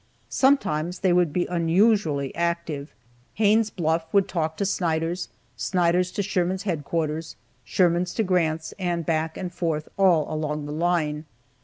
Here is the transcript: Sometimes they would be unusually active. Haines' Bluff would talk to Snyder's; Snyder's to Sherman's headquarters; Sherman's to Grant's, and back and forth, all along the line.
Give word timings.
Sometimes 0.29 0.97
they 1.01 1.13
would 1.13 1.31
be 1.31 1.45
unusually 1.45 2.33
active. 2.33 2.91
Haines' 3.35 3.69
Bluff 3.69 4.07
would 4.11 4.27
talk 4.27 4.57
to 4.57 4.65
Snyder's; 4.65 5.29
Snyder's 5.55 6.11
to 6.13 6.23
Sherman's 6.23 6.63
headquarters; 6.63 7.35
Sherman's 7.63 8.11
to 8.15 8.23
Grant's, 8.23 8.73
and 8.79 9.05
back 9.05 9.37
and 9.37 9.53
forth, 9.53 9.89
all 9.97 10.25
along 10.33 10.65
the 10.65 10.71
line. 10.71 11.25